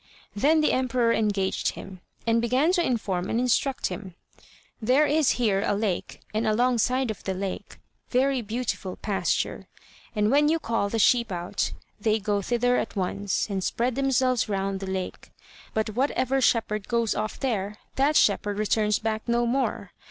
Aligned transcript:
Then 0.35 0.61
the 0.61 0.71
emperor 0.71 1.11
engaged 1.13 1.73
him, 1.73 2.01
and 2.25 2.41
began 2.41 2.71
to 2.71 2.83
inform 2.83 3.29
and 3.29 3.39
instruct 3.39 3.85
him: 3.89 4.15
"There 4.81 5.05
is 5.05 5.31
here 5.37 5.61
a 5.63 5.75
lake, 5.75 6.21
and 6.33 6.47
alongside 6.47 7.11
of 7.11 7.23
the 7.23 7.35
lake 7.35 7.77
very 8.09 8.41
beautiful 8.41 8.95
pasture, 8.95 9.67
and 10.15 10.31
when 10.31 10.49
you 10.49 10.57
call 10.57 10.89
the 10.89 10.97
sheep 10.97 11.31
out, 11.31 11.73
they 11.99 12.17
go 12.17 12.41
thither 12.41 12.77
at 12.77 12.95
once, 12.95 13.47
and 13.47 13.63
spread 13.63 13.93
themselves 13.93 14.49
round 14.49 14.79
the 14.79 14.89
lake; 14.89 15.29
but 15.75 15.91
whatever 15.91 16.41
shepherd 16.41 16.87
goes 16.87 17.13
off 17.13 17.39
there, 17.39 17.77
that 17.95 18.15
shepherd 18.15 18.57
returns 18.57 18.97
back 18.97 19.21
no 19.27 19.45
more. 19.45 19.91